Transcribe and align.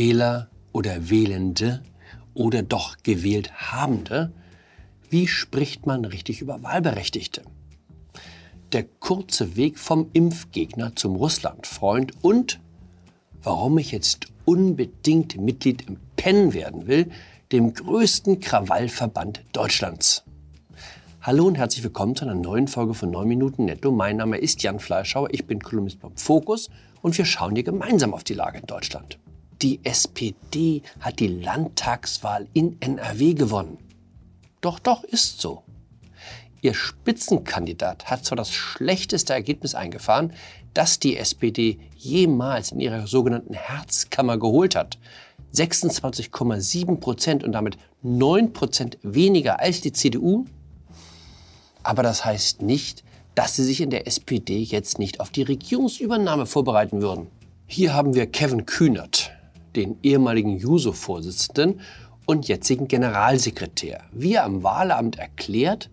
Wähler 0.00 0.48
oder 0.72 1.10
Wählende 1.10 1.82
oder 2.32 2.62
doch 2.62 2.96
gewählt 3.02 3.52
Habende? 3.70 4.32
Wie 5.10 5.28
spricht 5.28 5.84
man 5.84 6.06
richtig 6.06 6.40
über 6.40 6.62
Wahlberechtigte? 6.62 7.42
Der 8.72 8.84
kurze 8.84 9.56
Weg 9.56 9.78
vom 9.78 10.08
Impfgegner 10.14 10.96
zum 10.96 11.16
Russlandfreund 11.16 12.14
und 12.22 12.60
warum 13.42 13.76
ich 13.76 13.92
jetzt 13.92 14.28
unbedingt 14.46 15.38
Mitglied 15.38 15.86
im 15.86 15.98
PEN 16.16 16.54
werden 16.54 16.86
will, 16.86 17.10
dem 17.52 17.74
größten 17.74 18.40
Krawallverband 18.40 19.44
Deutschlands. 19.52 20.24
Hallo 21.20 21.44
und 21.44 21.58
herzlich 21.58 21.84
willkommen 21.84 22.16
zu 22.16 22.24
einer 22.24 22.34
neuen 22.34 22.68
Folge 22.68 22.94
von 22.94 23.10
9 23.10 23.28
Minuten 23.28 23.66
Netto. 23.66 23.92
Mein 23.92 24.16
Name 24.16 24.38
ist 24.38 24.62
Jan 24.62 24.80
Fleischhauer, 24.80 25.28
ich 25.32 25.46
bin 25.46 25.60
Kolumnist 25.60 26.00
beim 26.00 26.16
Fokus 26.16 26.70
und 27.02 27.18
wir 27.18 27.26
schauen 27.26 27.54
hier 27.54 27.64
gemeinsam 27.64 28.14
auf 28.14 28.24
die 28.24 28.32
Lage 28.32 28.60
in 28.60 28.66
Deutschland. 28.66 29.18
Die 29.62 29.80
SPD 29.84 30.82
hat 31.00 31.20
die 31.20 31.28
Landtagswahl 31.28 32.48
in 32.54 32.80
NRW 32.80 33.34
gewonnen. 33.34 33.76
Doch, 34.62 34.78
doch, 34.78 35.04
ist 35.04 35.40
so. 35.40 35.62
Ihr 36.62 36.72
Spitzenkandidat 36.72 38.06
hat 38.10 38.24
zwar 38.24 38.36
das 38.36 38.52
schlechteste 38.52 39.34
Ergebnis 39.34 39.74
eingefahren, 39.74 40.32
das 40.72 40.98
die 40.98 41.16
SPD 41.16 41.78
jemals 41.96 42.72
in 42.72 42.80
ihrer 42.80 43.06
sogenannten 43.06 43.54
Herzkammer 43.54 44.38
geholt 44.38 44.74
hat. 44.76 44.98
26,7 45.54 46.96
Prozent 46.96 47.44
und 47.44 47.52
damit 47.52 47.76
9 48.02 48.54
Prozent 48.54 48.98
weniger 49.02 49.60
als 49.60 49.82
die 49.82 49.92
CDU. 49.92 50.46
Aber 51.82 52.02
das 52.02 52.24
heißt 52.24 52.62
nicht, 52.62 53.04
dass 53.34 53.56
sie 53.56 53.64
sich 53.64 53.80
in 53.80 53.90
der 53.90 54.06
SPD 54.06 54.58
jetzt 54.58 54.98
nicht 54.98 55.20
auf 55.20 55.30
die 55.30 55.42
Regierungsübernahme 55.42 56.46
vorbereiten 56.46 57.02
würden. 57.02 57.26
Hier 57.66 57.94
haben 57.94 58.14
wir 58.14 58.26
Kevin 58.26 58.66
Kühnert, 58.66 59.29
den 59.76 59.98
ehemaligen 60.02 60.56
Juso-Vorsitzenden 60.56 61.80
und 62.26 62.48
jetzigen 62.48 62.88
Generalsekretär, 62.88 64.02
wie 64.12 64.34
er 64.34 64.44
am 64.44 64.62
Wahlamt 64.62 65.18
erklärt, 65.18 65.90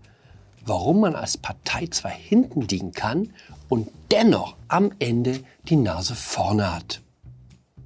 warum 0.66 1.02
man 1.02 1.16
als 1.16 1.38
Partei 1.38 1.88
zwar 1.88 2.12
hinten 2.12 2.62
liegen 2.62 2.92
kann 2.92 3.32
und 3.70 3.90
dennoch 4.12 4.56
am 4.68 4.92
Ende 5.00 5.40
die 5.64 5.78
Nase 5.78 6.16
vorne 6.16 6.76
hat. 6.76 7.02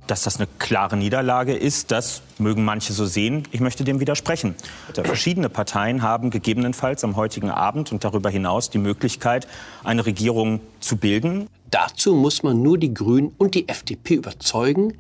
Dass 0.08 0.24
das 0.24 0.38
eine 0.38 0.48
klare 0.58 0.98
Niederlage 0.98 1.56
ist, 1.56 1.92
das 1.92 2.22
mögen 2.38 2.66
manche 2.66 2.92
so 2.92 3.06
sehen. 3.06 3.48
Ich 3.52 3.62
möchte 3.62 3.84
dem 3.84 4.00
widersprechen. 4.00 4.56
Verschiedene 4.94 5.48
Parteien 5.48 6.02
haben 6.02 6.32
gegebenenfalls 6.32 7.04
am 7.04 7.16
heutigen 7.16 7.50
Abend 7.50 7.92
und 7.92 8.04
darüber 8.04 8.30
hinaus 8.30 8.70
die 8.70 8.80
Möglichkeit, 8.80 9.48
eine 9.84 10.06
Regierung 10.06 10.60
zu 10.80 10.98
bilden. 10.98 11.48
Dazu 11.70 12.16
muss 12.16 12.44
man 12.44 12.62
nur 12.62 12.78
die 12.78 12.94
Grünen 12.94 13.34
und 13.38 13.56
die 13.56 13.70
FDP 13.70 14.16
überzeugen, 14.16 14.98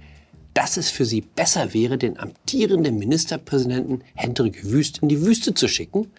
dass 0.53 0.77
es 0.77 0.89
für 0.89 1.05
sie 1.05 1.21
besser 1.21 1.73
wäre, 1.73 1.97
den 1.97 2.19
amtierenden 2.19 2.97
Ministerpräsidenten 2.97 4.03
Hendrik 4.15 4.65
Wüst 4.69 4.99
in 4.99 5.09
die 5.09 5.21
Wüste 5.21 5.53
zu 5.53 5.67
schicken, 5.67 6.11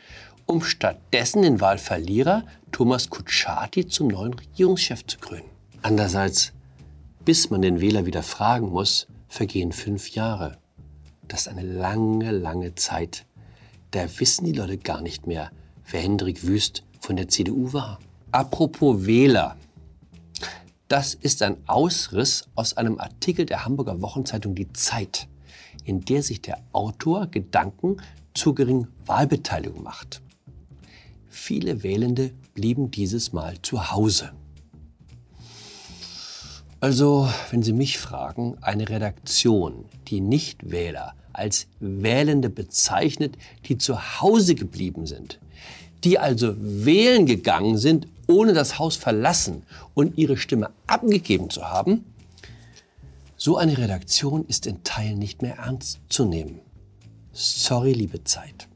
um 0.47 0.63
stattdessen 0.63 1.43
den 1.43 1.61
Wahlverlierer 1.61 2.45
Thomas 2.73 3.11
Kutschaty 3.11 3.87
zum 3.87 4.09
neuen 4.09 4.35
Regierungschef 4.35 5.07
zu 5.07 5.19
krönen. 5.19 5.45
Andererseits, 5.83 6.53
bis 7.25 7.51
man 7.51 7.63
den 7.63 7.81
Wähler 7.81 8.07
wieder 8.07 8.23
fragen 8.23 8.71
muss, 8.71 9.07
vergehen 9.29 9.73
fünf 9.73 10.11
Jahre. 10.11 10.59
Das 11.29 11.43
ist 11.43 11.49
eine 11.49 11.63
lange, 11.63 12.31
lange 12.31 12.75
Zeit. 12.75 13.25
Da 13.91 14.07
wissen 14.19 14.45
die 14.45 14.53
Leute 14.53 14.79
gar 14.79 15.01
nicht 15.01 15.27
mehr, 15.27 15.51
wer 15.91 16.01
Hendrik 16.01 16.47
Wüst 16.47 16.85
von 17.01 17.17
der 17.17 17.29
CDU 17.29 17.73
war. 17.73 17.99
Apropos 18.31 19.07
Wähler. 19.07 19.57
Das 20.93 21.15
ist 21.15 21.41
ein 21.41 21.57
Ausriss 21.69 22.51
aus 22.55 22.77
einem 22.77 23.01
Artikel 23.01 23.47
der 23.47 23.65
Hamburger 23.65 24.03
Wochenzeitung 24.03 24.55
Die 24.55 24.71
Zeit, 24.75 25.27
in 25.85 26.03
der 26.03 26.23
sich 26.23 26.43
der 26.43 26.63
Autor 26.73 27.29
Gedanken 27.29 27.97
zur 28.35 28.55
geringen 28.55 28.89
Wahlbeteiligung 29.07 29.83
macht. 29.83 30.21
Viele 31.31 31.83
Wählende 31.83 32.33
blieben 32.53 32.91
dieses 32.91 33.33
Mal 33.33 33.55
zu 33.63 33.91
Hause. 33.91 34.33
Also, 36.81 37.27
wenn 37.51 37.63
Sie 37.63 37.73
mich 37.73 37.97
fragen, 37.97 38.59
eine 38.61 38.91
Redaktion, 38.91 39.87
die 40.09 40.21
Nichtwähler 40.21 41.15
als 41.33 41.69
Wählende 41.81 42.51
bezeichnet, 42.51 43.39
die 43.65 43.79
zu 43.79 44.21
Hause 44.21 44.55
geblieben 44.55 45.07
sind, 45.07 45.41
die 46.05 46.19
also 46.19 46.55
wählen 46.59 47.25
gegangen 47.25 47.79
sind, 47.79 48.09
ohne 48.33 48.53
das 48.53 48.79
Haus 48.79 48.97
verlassen 48.97 49.65
und 49.95 50.19
ihre 50.19 50.37
Stimme 50.37 50.71
abgegeben 50.87 51.51
zu 51.51 51.69
haben, 51.69 52.05
so 53.37 53.57
eine 53.57 53.77
Redaktion 53.77 54.45
ist 54.47 54.67
in 54.67 54.85
Teilen 54.85 55.19
nicht 55.19 55.43
mehr 55.43 55.57
ernst 55.57 56.01
zu 56.09 56.25
nehmen. 56.25 56.61
Sorry, 57.33 57.93
liebe 57.93 58.25
Zeit. 58.25 58.69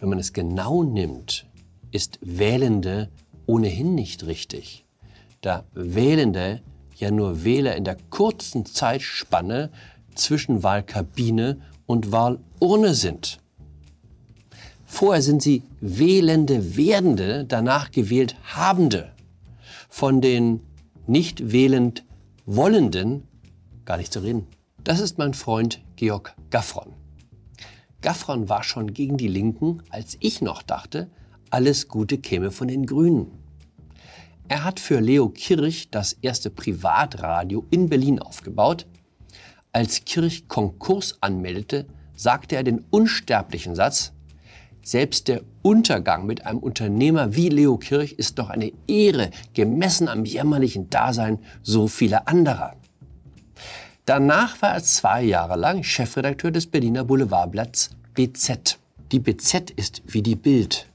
Wenn 0.00 0.08
man 0.08 0.18
es 0.18 0.32
genau 0.32 0.82
nimmt, 0.82 1.46
ist 1.90 2.18
Wählende 2.22 3.10
ohnehin 3.46 3.94
nicht 3.94 4.26
richtig, 4.26 4.84
da 5.40 5.64
Wählende 5.74 6.62
ja 6.96 7.10
nur 7.10 7.44
Wähler 7.44 7.76
in 7.76 7.84
der 7.84 7.96
kurzen 8.10 8.64
Zeitspanne 8.64 9.70
zwischen 10.14 10.62
Wahlkabine 10.62 11.60
und 11.86 12.12
Wahlurne 12.12 12.94
sind. 12.94 13.40
Vorher 14.94 15.22
sind 15.22 15.42
sie 15.42 15.64
wählende 15.80 16.76
Werdende, 16.76 17.44
danach 17.44 17.90
gewählt 17.90 18.36
Habende. 18.54 19.10
Von 19.88 20.20
den 20.20 20.60
nicht 21.08 21.50
wählend 21.50 22.04
Wollenden 22.46 23.24
gar 23.86 23.96
nicht 23.96 24.12
zu 24.12 24.20
reden. 24.20 24.46
Das 24.84 25.00
ist 25.00 25.18
mein 25.18 25.34
Freund 25.34 25.82
Georg 25.96 26.36
Gaffron. 26.50 26.92
Gaffron 28.02 28.48
war 28.48 28.62
schon 28.62 28.94
gegen 28.94 29.16
die 29.16 29.26
Linken, 29.26 29.82
als 29.90 30.16
ich 30.20 30.40
noch 30.42 30.62
dachte, 30.62 31.10
alles 31.50 31.88
Gute 31.88 32.18
käme 32.18 32.52
von 32.52 32.68
den 32.68 32.86
Grünen. 32.86 33.32
Er 34.46 34.62
hat 34.62 34.78
für 34.78 35.00
Leo 35.00 35.28
Kirch 35.28 35.90
das 35.90 36.12
erste 36.22 36.50
Privatradio 36.50 37.66
in 37.70 37.88
Berlin 37.88 38.20
aufgebaut. 38.20 38.86
Als 39.72 40.04
Kirch 40.04 40.46
Konkurs 40.46 41.18
anmeldete, 41.20 41.86
sagte 42.14 42.54
er 42.54 42.62
den 42.62 42.84
unsterblichen 42.90 43.74
Satz, 43.74 44.13
selbst 44.84 45.28
der 45.28 45.42
Untergang 45.62 46.26
mit 46.26 46.46
einem 46.46 46.58
Unternehmer 46.58 47.34
wie 47.34 47.48
Leo 47.48 47.78
Kirch 47.78 48.12
ist 48.12 48.38
doch 48.38 48.50
eine 48.50 48.72
Ehre, 48.86 49.30
gemessen 49.54 50.08
am 50.08 50.24
jämmerlichen 50.24 50.90
Dasein 50.90 51.38
so 51.62 51.88
vieler 51.88 52.28
anderer. 52.28 52.76
Danach 54.04 54.60
war 54.60 54.74
er 54.74 54.82
zwei 54.82 55.22
Jahre 55.22 55.56
lang 55.56 55.82
Chefredakteur 55.82 56.50
des 56.50 56.66
Berliner 56.66 57.04
Boulevardblatts 57.04 57.90
BZ. 58.12 58.78
Die 59.10 59.18
BZ 59.18 59.70
ist 59.70 60.02
wie 60.06 60.22
die 60.22 60.36
Bild, 60.36 60.86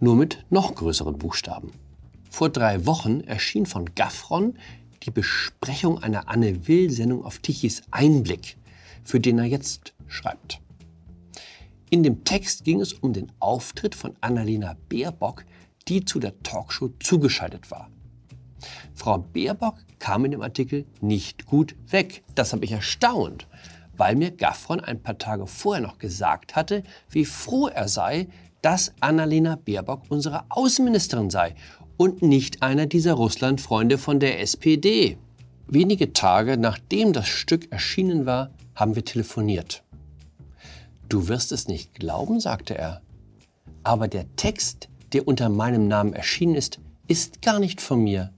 nur 0.00 0.16
mit 0.16 0.44
noch 0.48 0.74
größeren 0.74 1.18
Buchstaben. 1.18 1.72
Vor 2.30 2.48
drei 2.48 2.86
Wochen 2.86 3.20
erschien 3.20 3.66
von 3.66 3.94
Gaffron 3.94 4.54
die 5.04 5.10
Besprechung 5.10 6.02
einer 6.02 6.28
Anne 6.28 6.66
Will-Sendung 6.66 7.24
auf 7.24 7.38
Tichys 7.38 7.82
Einblick, 7.90 8.56
für 9.04 9.20
den 9.20 9.38
er 9.38 9.44
jetzt 9.44 9.92
schreibt. 10.08 10.60
In 11.94 12.02
dem 12.02 12.24
Text 12.24 12.64
ging 12.64 12.80
es 12.80 12.92
um 12.92 13.12
den 13.12 13.30
Auftritt 13.38 13.94
von 13.94 14.16
Annalena 14.20 14.74
Baerbock, 14.88 15.44
die 15.86 16.04
zu 16.04 16.18
der 16.18 16.42
Talkshow 16.42 16.90
zugeschaltet 16.98 17.70
war. 17.70 17.88
Frau 18.94 19.18
Baerbock 19.18 19.76
kam 20.00 20.24
in 20.24 20.32
dem 20.32 20.42
Artikel 20.42 20.86
nicht 21.00 21.46
gut 21.46 21.76
weg. 21.86 22.24
Das 22.34 22.52
habe 22.52 22.64
ich 22.64 22.72
erstaunt, 22.72 23.46
weil 23.96 24.16
mir 24.16 24.32
Gaffron 24.32 24.80
ein 24.80 25.04
paar 25.04 25.18
Tage 25.18 25.46
vorher 25.46 25.84
noch 25.84 25.98
gesagt 25.98 26.56
hatte, 26.56 26.82
wie 27.10 27.24
froh 27.24 27.68
er 27.68 27.86
sei, 27.86 28.26
dass 28.60 28.92
Annalena 28.98 29.54
Baerbock 29.54 30.02
unsere 30.08 30.46
Außenministerin 30.48 31.30
sei 31.30 31.54
und 31.96 32.22
nicht 32.22 32.60
einer 32.60 32.86
dieser 32.86 33.12
Russlandfreunde 33.12 33.98
von 33.98 34.18
der 34.18 34.40
SPD. 34.40 35.16
Wenige 35.68 36.12
Tage 36.12 36.56
nachdem 36.56 37.12
das 37.12 37.28
Stück 37.28 37.70
erschienen 37.70 38.26
war, 38.26 38.50
haben 38.74 38.96
wir 38.96 39.04
telefoniert. 39.04 39.83
Du 41.14 41.28
wirst 41.28 41.52
es 41.52 41.68
nicht 41.68 41.94
glauben, 41.94 42.40
sagte 42.40 42.76
er. 42.76 43.00
Aber 43.84 44.08
der 44.08 44.34
Text, 44.34 44.88
der 45.12 45.28
unter 45.28 45.48
meinem 45.48 45.86
Namen 45.86 46.12
erschienen 46.12 46.56
ist, 46.56 46.80
ist 47.06 47.40
gar 47.40 47.60
nicht 47.60 47.80
von 47.80 48.02
mir. 48.02 48.32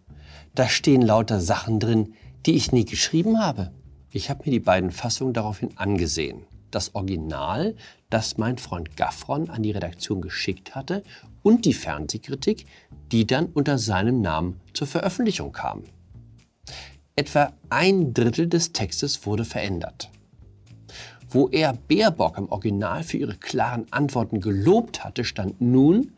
Da 0.55 0.69
stehen 0.69 1.01
lauter 1.01 1.41
Sachen 1.41 1.81
drin, 1.81 2.13
die 2.45 2.53
ich 2.53 2.73
nie 2.73 2.85
geschrieben 2.85 3.41
habe. 3.41 3.73
Ich 4.11 4.29
habe 4.29 4.43
mir 4.45 4.51
die 4.51 4.61
beiden 4.61 4.91
Fassungen 4.91 5.33
daraufhin 5.33 5.71
angesehen. 5.79 6.43
Das 6.71 6.95
Original, 6.95 7.77
das 8.11 8.37
mein 8.37 8.59
Freund 8.59 8.95
Gaffron 8.95 9.49
an 9.49 9.63
die 9.63 9.71
Redaktion 9.71 10.21
geschickt 10.21 10.75
hatte, 10.75 11.03
und 11.43 11.65
die 11.65 11.73
Fernsehkritik, 11.73 12.67
die 13.11 13.27
dann 13.27 13.47
unter 13.47 13.79
seinem 13.79 14.21
Namen 14.21 14.61
zur 14.75 14.87
Veröffentlichung 14.87 15.51
kam. 15.51 15.85
Etwa 17.15 17.55
ein 17.71 18.13
Drittel 18.13 18.49
des 18.49 18.75
Textes 18.75 19.25
wurde 19.25 19.47
verändert. 19.47 20.11
Wo 21.37 21.51
er 21.51 21.75
Baerbock 21.75 22.39
im 22.39 22.49
Original 22.49 23.03
für 23.03 23.19
ihre 23.19 23.37
klaren 23.37 23.85
Antworten 23.91 24.41
gelobt 24.41 25.05
hatte, 25.05 25.23
stand 25.23 25.61
nun, 25.61 26.13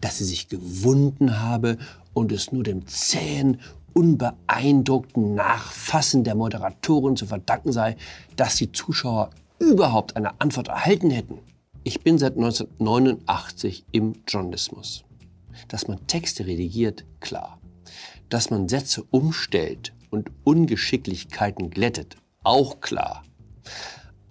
dass 0.00 0.16
sie 0.16 0.24
sich 0.24 0.48
gewunden 0.48 1.40
habe 1.40 1.76
und 2.14 2.32
es 2.32 2.52
nur 2.52 2.62
dem 2.62 2.86
zähen, 2.86 3.60
unbeeindruckten 3.92 5.34
Nachfassen 5.34 6.24
der 6.24 6.36
Moderatoren 6.36 7.16
zu 7.16 7.26
verdanken 7.26 7.70
sei, 7.70 7.98
dass 8.36 8.56
die 8.56 8.72
Zuschauer 8.72 9.28
überhaupt 9.58 10.16
eine 10.16 10.40
Antwort 10.40 10.68
erhalten 10.68 11.10
hätten. 11.10 11.40
Ich 11.84 12.00
bin 12.00 12.16
seit 12.16 12.36
1989 12.36 13.84
im 13.92 14.14
Journalismus. 14.26 15.04
Dass 15.68 15.86
man 15.86 16.06
Texte 16.06 16.46
redigiert, 16.46 17.04
klar. 17.20 17.60
Dass 18.30 18.48
man 18.48 18.70
Sätze 18.70 19.04
umstellt 19.10 19.92
und 20.08 20.30
Ungeschicklichkeiten 20.44 21.68
glättet, 21.68 22.16
auch 22.42 22.80
klar. 22.80 23.22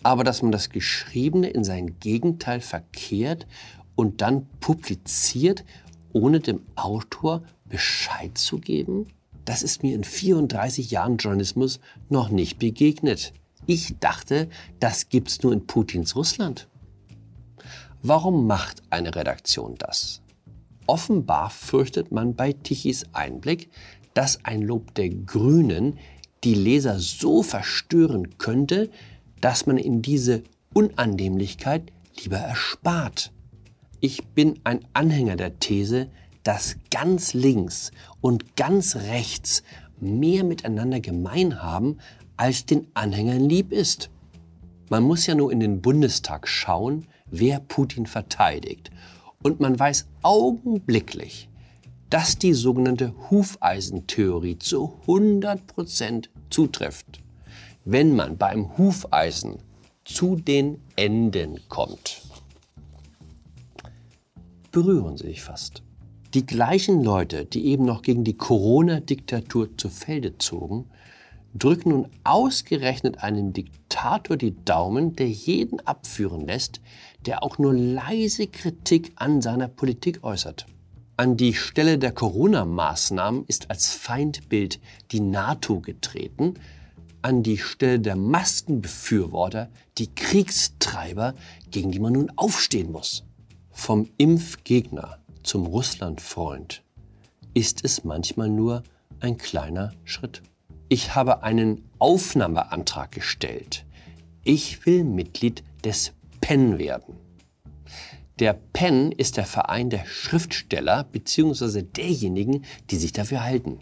Aber 0.05 0.23
dass 0.23 0.43
man 0.43 0.51
das 0.51 0.69
Geschriebene 0.69 1.49
in 1.49 1.63
sein 1.63 1.97
Gegenteil 1.99 2.61
verkehrt 2.61 3.47
und 3.95 4.21
dann 4.21 4.45
publiziert, 4.59 5.65
ohne 6.13 6.41
dem 6.41 6.61
Autor 6.75 7.41
Bescheid 7.67 8.37
zu 8.37 8.59
geben, 8.59 9.07
das 9.45 9.63
ist 9.63 9.81
mir 9.81 9.95
in 9.95 10.03
34 10.03 10.91
Jahren 10.91 11.17
Journalismus 11.17 11.79
noch 12.07 12.29
nicht 12.29 12.59
begegnet. 12.59 13.33
Ich 13.65 13.95
dachte, 13.99 14.47
das 14.79 15.09
gibt's 15.09 15.41
nur 15.41 15.53
in 15.53 15.65
Putins 15.65 16.15
Russland. 16.15 16.67
Warum 18.03 18.45
macht 18.45 18.83
eine 18.91 19.15
Redaktion 19.15 19.73
das? 19.79 20.21
Offenbar 20.85 21.49
fürchtet 21.49 22.11
man 22.11 22.35
bei 22.35 22.53
Tichys 22.53 23.05
Einblick, 23.13 23.71
dass 24.13 24.45
ein 24.45 24.61
Lob 24.61 24.93
der 24.93 25.09
Grünen 25.09 25.97
die 26.43 26.53
Leser 26.53 26.99
so 26.99 27.41
verstören 27.41 28.37
könnte, 28.37 28.91
dass 29.45 29.67
man 29.67 29.77
in 29.77 30.01
diese 30.01 30.41
Unannehmlichkeit 30.73 31.91
lieber 32.19 32.37
erspart. 32.37 33.31
Ich 33.99 34.25
bin 34.29 34.59
ein 34.63 34.79
Anhänger 34.93 35.35
der 35.35 35.59
These, 35.59 36.09
dass 36.41 36.77
ganz 36.89 37.35
links 37.35 37.91
und 38.21 38.55
ganz 38.55 38.95
rechts 38.95 39.61
mehr 39.99 40.43
miteinander 40.43 40.99
gemein 40.99 41.61
haben, 41.61 41.99
als 42.37 42.65
den 42.65 42.87
Anhängern 42.95 43.47
lieb 43.47 43.71
ist. 43.71 44.09
Man 44.89 45.03
muss 45.03 45.27
ja 45.27 45.35
nur 45.35 45.51
in 45.51 45.59
den 45.59 45.79
Bundestag 45.79 46.47
schauen, 46.47 47.05
wer 47.27 47.59
Putin 47.59 48.07
verteidigt. 48.07 48.89
Und 49.43 49.59
man 49.59 49.77
weiß 49.77 50.07
augenblicklich, 50.23 51.49
dass 52.09 52.39
die 52.39 52.55
sogenannte 52.55 53.13
Hufeisentheorie 53.29 54.57
zu 54.57 54.95
100% 55.05 56.29
zutrifft. 56.49 57.21
Wenn 57.87 58.15
man 58.15 58.37
beim 58.37 58.75
Hufeisen 58.79 59.59
zu 60.05 60.35
den 60.35 60.81
Enden 60.95 61.59
kommt, 61.69 62.23
berühren 64.71 65.17
sie 65.17 65.27
sich 65.27 65.43
fast. 65.43 65.83
Die 66.33 66.47
gleichen 66.47 67.03
Leute, 67.03 67.45
die 67.45 67.67
eben 67.67 67.85
noch 67.85 68.01
gegen 68.01 68.23
die 68.23 68.33
Corona-Diktatur 68.33 69.77
zu 69.77 69.89
Felde 69.89 70.39
zogen, 70.39 70.89
drücken 71.53 71.89
nun 71.89 72.07
ausgerechnet 72.23 73.19
einem 73.19 73.53
Diktator 73.53 74.35
die 74.35 74.55
Daumen, 74.65 75.15
der 75.15 75.29
jeden 75.29 75.79
abführen 75.81 76.47
lässt, 76.47 76.81
der 77.27 77.43
auch 77.43 77.59
nur 77.59 77.75
leise 77.75 78.47
Kritik 78.47 79.11
an 79.17 79.43
seiner 79.43 79.67
Politik 79.67 80.23
äußert. 80.23 80.65
An 81.17 81.37
die 81.37 81.53
Stelle 81.53 81.99
der 81.99 82.13
Corona-Maßnahmen 82.13 83.45
ist 83.45 83.69
als 83.69 83.93
Feindbild 83.93 84.79
die 85.11 85.19
NATO 85.19 85.81
getreten, 85.81 86.55
an 87.25 87.41
die 87.41 87.57
Stelle 87.57 87.99
der 87.99 88.15
Maskenbefürworter 88.15 89.71
die 89.97 90.13
Kriegstreiber, 90.13 91.33
gegen 91.71 91.91
die 91.91 91.99
man 91.99 92.13
nun 92.13 92.31
aufstehen 92.35 92.91
muss. 92.91 93.23
Vom 93.71 94.07
Impfgegner 94.17 95.17
zum 95.41 95.65
Russlandfreund 95.65 96.83
ist 97.55 97.83
es 97.83 98.03
manchmal 98.03 98.49
nur 98.49 98.83
ein 99.21 99.37
kleiner 99.37 99.91
Schritt. 100.03 100.43
Ich 100.87 101.15
habe 101.15 101.41
einen 101.41 101.89
Aufnahmeantrag 101.97 103.11
gestellt. 103.11 103.87
Ich 104.43 104.85
will 104.85 105.03
Mitglied 105.03 105.63
des 105.83 106.13
PEN 106.41 106.77
werden. 106.77 107.15
Der 108.37 108.53
PEN 108.53 109.11
ist 109.11 109.37
der 109.37 109.47
Verein 109.47 109.89
der 109.89 110.05
Schriftsteller 110.05 111.05
bzw. 111.05 111.81
derjenigen, 111.81 112.65
die 112.91 112.97
sich 112.97 113.13
dafür 113.13 113.43
halten. 113.43 113.79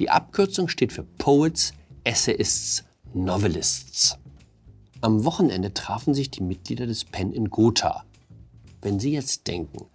Die 0.00 0.10
Abkürzung 0.10 0.66
steht 0.66 0.92
für 0.92 1.04
Poets, 1.04 1.74
Essayists, 2.10 2.82
Novelists. 3.14 4.18
Am 5.00 5.24
Wochenende 5.24 5.72
trafen 5.72 6.12
sich 6.12 6.28
die 6.28 6.42
Mitglieder 6.42 6.88
des 6.88 7.04
PEN 7.04 7.32
in 7.32 7.50
Gotha. 7.50 8.04
Wenn 8.82 8.98
Sie 8.98 9.12
jetzt 9.12 9.46
denken, 9.46 9.86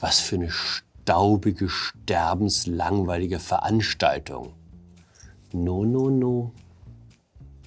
was 0.00 0.18
für 0.18 0.34
eine 0.34 0.50
staubige, 0.50 1.68
sterbenslangweilige 1.68 3.38
Veranstaltung, 3.38 4.54
No, 5.52 5.84
no, 5.84 6.10
no. 6.10 6.50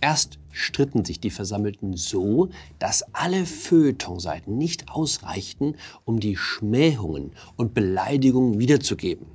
Erst 0.02 0.40
stritten 0.52 1.06
sich 1.06 1.22
die 1.22 1.32
Versammelten 1.32 1.96
so, 1.96 2.50
dass 2.80 3.06
alle 3.14 3.46
Feuilletonseiten 3.46 4.58
nicht 4.58 4.90
ausreichten, 4.90 5.78
um 6.04 6.20
die 6.20 6.36
Schmähungen 6.36 7.32
und 7.56 7.74
Beleidigungen 7.74 8.60
wiederzugeben. 8.60 9.28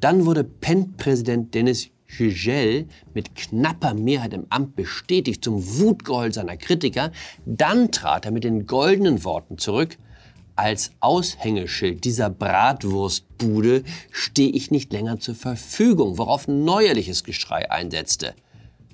Dann 0.00 0.24
wurde 0.24 0.42
PEN-Präsident 0.42 1.54
Dennis 1.54 1.90
Yücel 2.18 2.86
mit 3.14 3.34
knapper 3.34 3.94
Mehrheit 3.94 4.32
im 4.34 4.46
Amt 4.50 4.76
bestätigt 4.76 5.44
zum 5.44 5.62
Wutgeheul 5.78 6.32
seiner 6.32 6.56
Kritiker. 6.56 7.12
Dann 7.44 7.90
trat 7.92 8.24
er 8.24 8.30
mit 8.30 8.44
den 8.44 8.66
goldenen 8.66 9.24
Worten 9.24 9.58
zurück, 9.58 9.98
als 10.56 10.92
Aushängeschild 11.00 12.04
dieser 12.04 12.30
Bratwurstbude 12.30 13.84
stehe 14.10 14.50
ich 14.50 14.70
nicht 14.70 14.90
länger 14.90 15.20
zur 15.20 15.34
Verfügung, 15.34 16.16
worauf 16.16 16.48
neuerliches 16.48 17.24
Geschrei 17.24 17.70
einsetzte. 17.70 18.34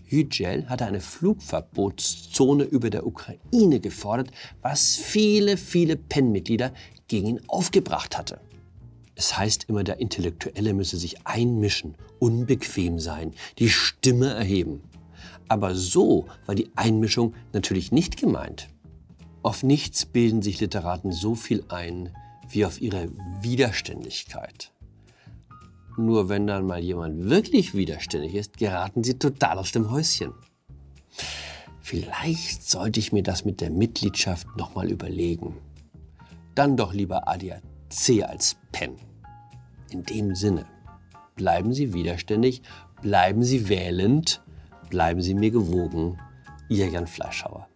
Yücel 0.08 0.68
hatte 0.68 0.84
eine 0.84 1.00
Flugverbotszone 1.00 2.64
über 2.64 2.90
der 2.90 3.06
Ukraine 3.06 3.78
gefordert, 3.78 4.32
was 4.60 4.96
viele, 4.96 5.56
viele 5.56 5.96
PEN-Mitglieder 5.96 6.72
gegen 7.06 7.28
ihn 7.28 7.40
aufgebracht 7.46 8.18
hatte. 8.18 8.40
Es 9.14 9.36
heißt 9.36 9.64
immer, 9.68 9.84
der 9.84 10.00
Intellektuelle 10.00 10.74
müsse 10.74 10.96
sich 10.96 11.26
einmischen, 11.26 11.96
unbequem 12.18 12.98
sein, 12.98 13.32
die 13.58 13.68
Stimme 13.68 14.32
erheben. 14.32 14.82
Aber 15.48 15.74
so 15.74 16.26
war 16.46 16.54
die 16.54 16.70
Einmischung 16.76 17.34
natürlich 17.52 17.92
nicht 17.92 18.16
gemeint. 18.16 18.68
Auf 19.42 19.62
nichts 19.62 20.06
bilden 20.06 20.40
sich 20.40 20.60
Literaten 20.60 21.12
so 21.12 21.34
viel 21.34 21.64
ein 21.68 22.10
wie 22.48 22.64
auf 22.64 22.80
ihre 22.80 23.10
Widerständigkeit. 23.40 24.72
Nur 25.96 26.28
wenn 26.28 26.46
dann 26.46 26.66
mal 26.66 26.82
jemand 26.82 27.28
wirklich 27.28 27.74
widerständig 27.74 28.34
ist, 28.34 28.56
geraten 28.56 29.04
sie 29.04 29.18
total 29.18 29.58
aus 29.58 29.72
dem 29.72 29.90
Häuschen. 29.90 30.32
Vielleicht 31.80 32.68
sollte 32.68 33.00
ich 33.00 33.12
mir 33.12 33.22
das 33.22 33.44
mit 33.44 33.60
der 33.60 33.70
Mitgliedschaft 33.70 34.46
nochmal 34.56 34.90
überlegen. 34.90 35.58
Dann 36.54 36.76
doch 36.76 36.94
lieber 36.94 37.28
ADAC 37.28 37.62
als 38.22 38.56
PEN. 38.72 38.96
In 39.90 40.02
dem 40.04 40.34
Sinne, 40.34 40.64
bleiben 41.36 41.74
Sie 41.74 41.92
widerständig, 41.92 42.62
bleiben 43.02 43.42
Sie 43.42 43.68
wählend, 43.68 44.42
bleiben 44.88 45.20
Sie 45.20 45.34
mir 45.34 45.50
gewogen. 45.50 46.18
Ihr 46.68 46.88
Jan 46.88 47.06
Fleischhauer. 47.06 47.68